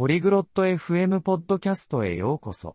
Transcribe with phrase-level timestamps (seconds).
[0.00, 2.74] ポリグロット FM ポッドキャストへようこそ。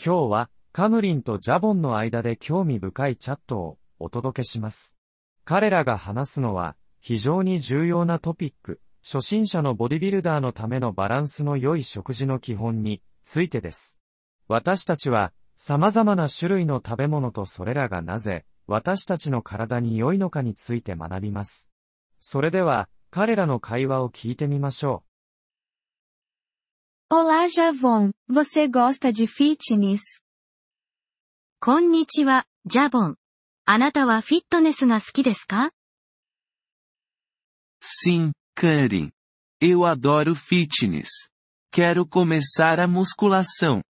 [0.00, 4.96] 今日はカムリンとジャボンの間で興味深いチャットをお届けします。
[5.44, 13.98] 彼らが話すのは非常に重要なトピック、初心者のボディビルダーのためのバランスの良い食事の基本についてです。
[14.46, 21.68] 私たちは様々な種類の食べ物とそれらがなぜ私たちの体に良いのかについて学びます。
[22.20, 25.09] それでは彼らの会話を聞いてみましょう
[27.11, 30.01] Olá Javon, você gosta de fitness?
[31.59, 33.15] こんにちは、ジャボン。
[33.65, 35.71] あなたはフィットネスが好きですか
[37.81, 39.11] Sim, Karen.
[39.61, 41.29] Eu adoro fitness.
[41.71, 43.83] Quero começar a musculação.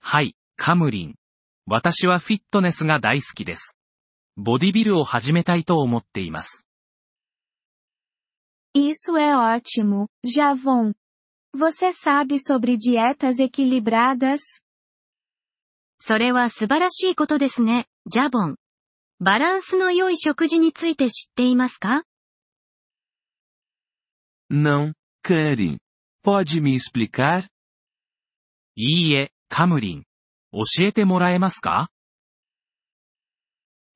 [0.00, 1.14] はい、カムリン。
[1.66, 3.78] 私はフィットネスが大好きです。
[4.36, 6.66] ボディビルを始めたいと思っています。
[8.74, 10.94] Isso é ótimo, Javon.
[11.56, 14.40] Você sabe sobre dietas equilibradas?
[15.98, 18.56] それは素晴らしいことですね、ジャボン。
[19.20, 22.02] バランスの良い食事について知っていますか
[24.50, 24.92] Não,
[25.24, 25.78] Karen.
[26.24, 27.46] Pode me explicar?
[28.74, 30.02] いいえ、カムリン。
[30.52, 31.88] 教えてもらえますか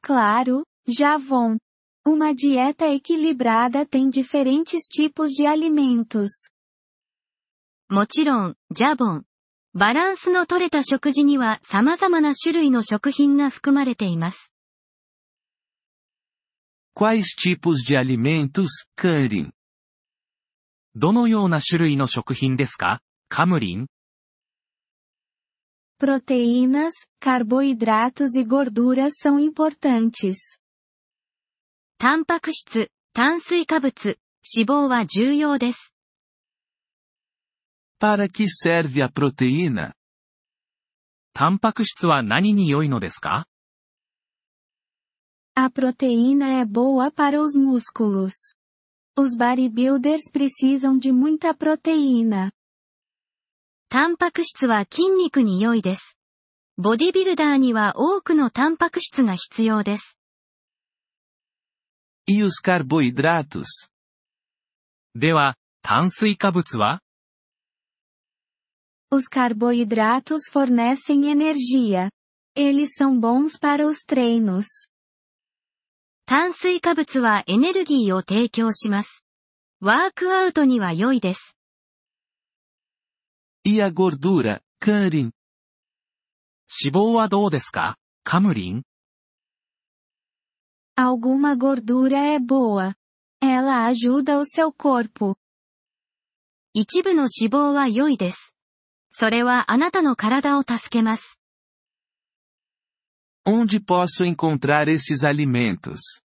[0.02, 1.56] Claro, Javon.
[2.06, 6.48] Uma dieta equilibrada tem diferentes tipos de alimentos.
[7.91, 9.25] もちろん、ジャボン。
[9.73, 14.53] バランスの取れた食事には様々な種類の食品が含まれています。
[16.95, 19.51] Quais tipos de alimentos, Karen?
[20.95, 23.87] どのような種類の食品ですかカムリン
[25.99, 30.61] Proteínas, carboidratos e gorduras são importantes.
[31.97, 34.17] タンパク質、炭水化物、
[34.55, 35.90] 脂肪は重要です。
[38.01, 39.93] Para que serve a proteína?
[41.33, 43.45] タンパク質は何に良いのですか
[45.53, 48.55] A proteína é boa para os músculos.
[49.15, 52.49] Os bodybuilders precisam de muita proteína.
[53.87, 56.17] タンパク質は筋肉に良いです。
[56.77, 60.17] ボディビルダーには多くのタンパク質が必要です。
[62.25, 63.91] E os carboidratos?
[65.13, 67.03] では、炭水化物は
[69.12, 72.10] Os carboidratos fornecem energia.
[72.56, 74.66] Eles são bons para os treinos.
[76.26, 79.24] 炭水化物はエネルギーを提供します。
[79.80, 81.56] ワークアウトには良いです。
[83.64, 85.30] E a gordura, Karen?
[86.68, 88.82] 脂肪はどうですかカムリン
[90.98, 92.96] Alguma gordura é boa.
[93.40, 95.36] Ela ajuda o seu corpo.
[96.72, 98.56] 一部の脂肪は良いです。
[99.10, 101.38] それはあなたの体を助けます。
[103.46, 106.22] Onde posso encontrar esses alimentos?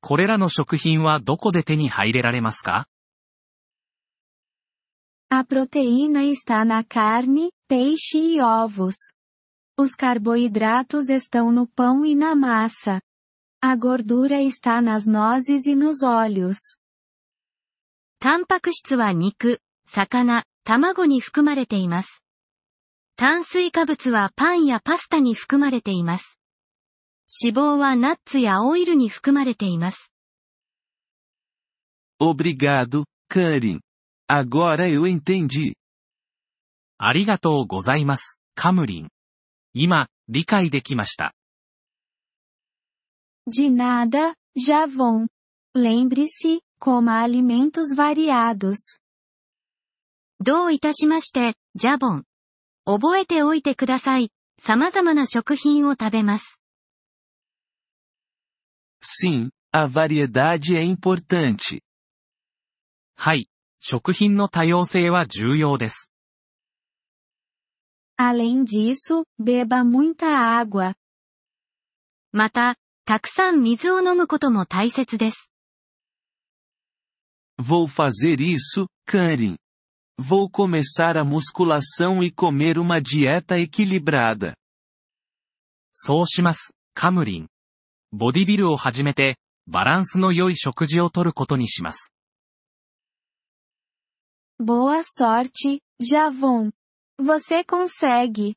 [0.00, 2.86] これらの食品はどこで手に入れられますか
[5.32, 9.14] A proteína está na carne, peixe e ovos.
[9.78, 13.00] Os carboidratos estão no pão e na massa.
[13.62, 16.78] A gordura está nas nozes e nos óleos.
[18.18, 22.23] タンパク質は肉、魚、 卵に含まれています。
[23.15, 26.39] 炭水化物はパンやパスタに含まれています。
[27.43, 30.11] 脂肪はナッツやオイルに含まれています。
[32.19, 33.79] Obrigado, Karen.
[34.27, 35.75] Agora eu entendi.
[36.97, 39.09] ありがとうございます、カムリン。
[39.73, 41.35] 今、理解できました。
[43.45, 45.27] De nada, Javon.
[45.75, 49.04] Lembre-se, coma alimentos variados.
[50.45, 52.23] どういたしまして、ジャボン。
[52.85, 54.31] 覚えておいてください。
[54.63, 56.61] 様々な食品を食べます。
[59.01, 61.81] Sim, a variedade é importante.
[63.15, 63.49] はい。
[63.79, 66.11] 食品の多様性は重要です。
[68.15, 70.27] Além disso, beba muita
[70.61, 70.93] água.
[72.31, 72.75] また、
[73.05, 75.49] たくさん水を飲むことも大切です。
[77.59, 79.57] Vou fazer isso, Karen.
[80.18, 84.54] Vou começar a musculação e comer uma dieta equilibrada.
[85.94, 87.48] そうします、カムリン。
[88.12, 92.14] ボディビルを始めて、バランスの良い食事をとることにします。
[94.60, 96.70] Boa sorte, Javon.
[97.18, 98.54] Você consegue.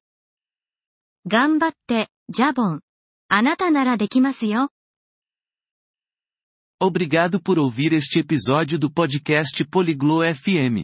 [1.28, 2.82] 頑張って、ジャボン。
[3.30, 4.70] あなたならできますよ。
[6.82, 10.84] Obrigado por ouvir este episódio do podcast Poliglo FM.